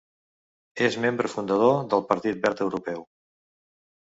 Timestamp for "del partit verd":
1.91-2.65